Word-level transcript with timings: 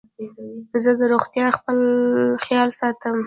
زه 0.83 0.91
د 0.99 1.01
روغتیا 1.11 1.47
خیال 2.45 2.69
ساتم. 2.79 3.17